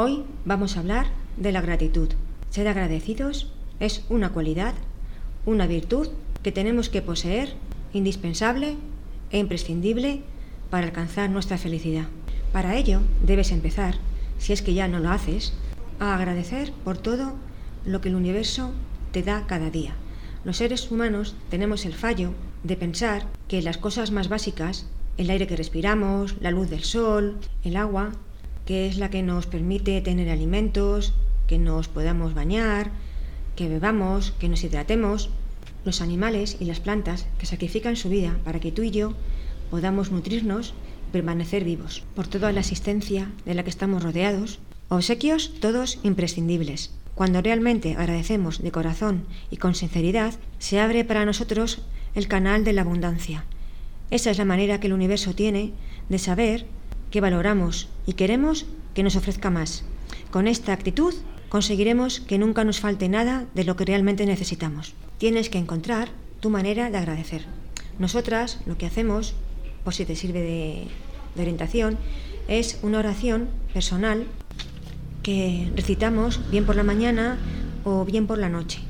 [0.00, 2.08] Hoy vamos a hablar de la gratitud.
[2.50, 3.50] Ser agradecidos
[3.80, 4.74] es una cualidad,
[5.44, 6.10] una virtud
[6.44, 7.54] que tenemos que poseer,
[7.92, 8.76] indispensable
[9.32, 10.22] e imprescindible
[10.70, 12.06] para alcanzar nuestra felicidad.
[12.52, 13.96] Para ello debes empezar,
[14.38, 15.52] si es que ya no lo haces,
[15.98, 17.32] a agradecer por todo
[17.84, 18.70] lo que el universo
[19.10, 19.96] te da cada día.
[20.44, 24.86] Los seres humanos tenemos el fallo de pensar que las cosas más básicas,
[25.16, 28.12] el aire que respiramos, la luz del sol, el agua,
[28.68, 31.14] que es la que nos permite tener alimentos,
[31.46, 32.90] que nos podamos bañar,
[33.56, 35.30] que bebamos, que nos hidratemos,
[35.86, 39.14] los animales y las plantas que sacrifican su vida para que tú y yo
[39.70, 40.74] podamos nutrirnos
[41.08, 44.58] y permanecer vivos, por toda la asistencia de la que estamos rodeados,
[44.90, 46.92] obsequios todos imprescindibles.
[47.14, 51.80] Cuando realmente agradecemos de corazón y con sinceridad, se abre para nosotros
[52.14, 53.46] el canal de la abundancia.
[54.10, 55.72] Esa es la manera que el universo tiene
[56.10, 56.66] de saber
[57.10, 59.84] que valoramos y queremos que nos ofrezca más.
[60.30, 61.14] Con esta actitud
[61.48, 64.94] conseguiremos que nunca nos falte nada de lo que realmente necesitamos.
[65.18, 66.08] Tienes que encontrar
[66.40, 67.46] tu manera de agradecer.
[67.98, 69.34] Nosotras lo que hacemos,
[69.84, 70.88] por si te sirve de,
[71.34, 71.98] de orientación,
[72.46, 74.26] es una oración personal
[75.22, 77.38] que recitamos bien por la mañana
[77.84, 78.80] o bien por la noche,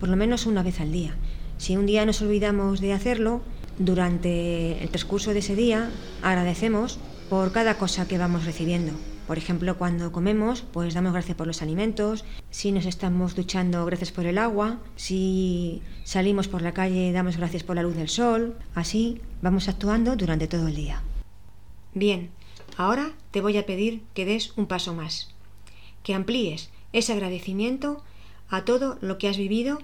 [0.00, 1.14] por lo menos una vez al día.
[1.58, 3.42] Si un día nos olvidamos de hacerlo,
[3.78, 5.90] durante el transcurso de ese día
[6.22, 8.92] agradecemos por cada cosa que vamos recibiendo.
[9.26, 14.12] Por ejemplo, cuando comemos, pues damos gracias por los alimentos, si nos estamos duchando, gracias
[14.12, 18.54] por el agua, si salimos por la calle, damos gracias por la luz del sol,
[18.74, 21.02] así vamos actuando durante todo el día.
[21.94, 22.30] Bien,
[22.76, 25.34] ahora te voy a pedir que des un paso más,
[26.02, 28.04] que amplíes ese agradecimiento
[28.50, 29.78] a todo lo que has vivido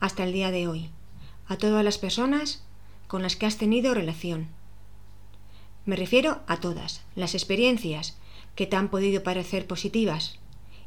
[0.00, 0.90] hasta el día de hoy,
[1.46, 2.64] a todas las personas
[3.06, 4.48] con las que has tenido relación.
[5.86, 8.16] Me refiero a todas las experiencias
[8.54, 10.38] que te han podido parecer positivas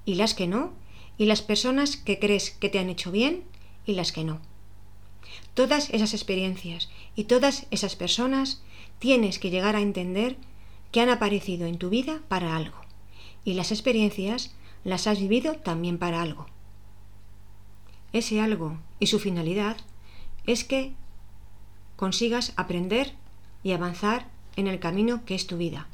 [0.05, 0.73] y las que no,
[1.17, 3.43] y las personas que crees que te han hecho bien
[3.85, 4.41] y las que no.
[5.53, 8.61] Todas esas experiencias y todas esas personas
[8.99, 10.37] tienes que llegar a entender
[10.91, 12.77] que han aparecido en tu vida para algo,
[13.43, 16.47] y las experiencias las has vivido también para algo.
[18.13, 19.77] Ese algo y su finalidad
[20.45, 20.93] es que
[21.97, 23.13] consigas aprender
[23.63, 25.87] y avanzar en el camino que es tu vida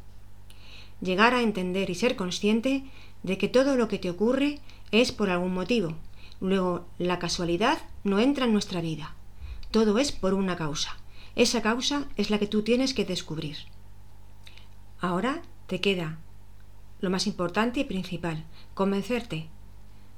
[1.04, 2.84] llegar a entender y ser consciente
[3.22, 4.60] de que todo lo que te ocurre
[4.92, 5.96] es por algún motivo.
[6.40, 9.16] Luego, la casualidad no entra en nuestra vida.
[9.72, 10.98] Todo es por una causa.
[11.36, 13.58] Esa causa es la que tú tienes que descubrir.
[15.00, 16.20] Ahora te queda
[17.02, 19.48] lo más importante y principal, convencerte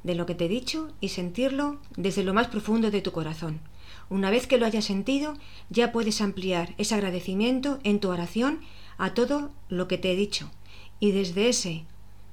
[0.04, 3.60] de lo que te he dicho y sentirlo desde lo más profundo de tu corazón.
[4.09, 5.38] Una vez que lo hayas sentido,
[5.69, 8.62] ya puedes ampliar ese agradecimiento en tu oración
[8.97, 10.51] a todo lo que te he dicho
[11.00, 11.85] y desde ese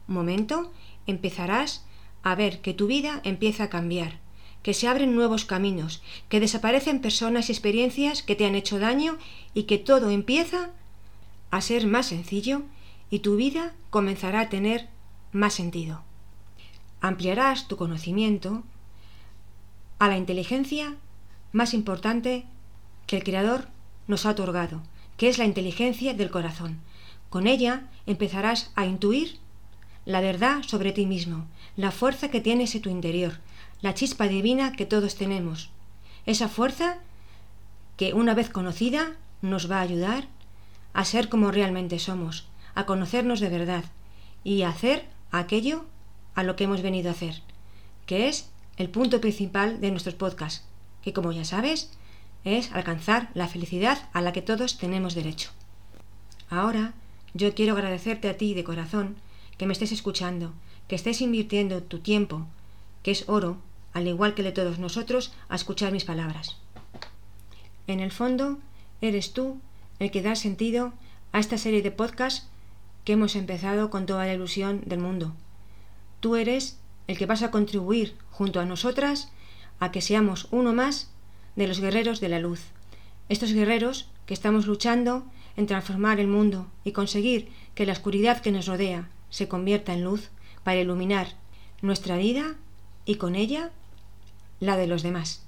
[0.06, 0.72] momento
[1.06, 1.84] empezarás
[2.22, 4.20] a ver que tu vida empieza a cambiar,
[4.62, 9.18] que se abren nuevos caminos, que desaparecen personas y experiencias que te han hecho daño
[9.54, 10.70] y que todo empieza
[11.50, 12.62] a ser más sencillo
[13.10, 14.88] y tu vida comenzará a tener
[15.32, 16.02] más sentido.
[17.00, 18.62] Ampliarás tu conocimiento
[19.98, 20.96] a la inteligencia
[21.52, 22.46] más importante
[23.06, 23.68] que el Creador
[24.06, 24.82] nos ha otorgado,
[25.16, 26.80] que es la inteligencia del corazón,
[27.30, 29.38] con ella empezarás a intuir
[30.04, 31.46] la verdad sobre ti mismo,
[31.76, 33.38] la fuerza que tienes en tu interior,
[33.80, 35.70] la chispa divina que todos tenemos.
[36.26, 36.98] Esa fuerza
[37.96, 40.28] que una vez conocida nos va a ayudar
[40.92, 43.84] a ser como realmente somos, a conocernos de verdad
[44.44, 45.84] y a hacer aquello
[46.34, 47.42] a lo que hemos venido a hacer,
[48.06, 50.66] que es el punto principal de nuestros podcasts,
[51.02, 51.90] que como ya sabes,
[52.44, 55.50] es alcanzar la felicidad a la que todos tenemos derecho.
[56.48, 56.94] Ahora
[57.34, 59.16] yo quiero agradecerte a ti de corazón
[59.56, 60.52] que me estés escuchando,
[60.88, 62.46] que estés invirtiendo tu tiempo,
[63.02, 63.58] que es oro,
[63.92, 66.56] al igual que de todos nosotros, a escuchar mis palabras.
[67.86, 68.58] En el fondo,
[69.00, 69.60] eres tú
[69.98, 70.92] el que da sentido
[71.32, 72.48] a esta serie de podcasts
[73.04, 75.32] que hemos empezado con toda la ilusión del mundo.
[76.20, 79.32] Tú eres el que vas a contribuir junto a nosotras
[79.82, 81.10] a que seamos uno más
[81.56, 82.60] de los guerreros de la luz.
[83.28, 85.26] Estos guerreros que estamos luchando
[85.56, 90.04] en transformar el mundo y conseguir que la oscuridad que nos rodea se convierta en
[90.04, 90.30] luz
[90.62, 91.34] para iluminar
[91.80, 92.54] nuestra vida
[93.06, 93.72] y con ella
[94.60, 95.44] la de los demás.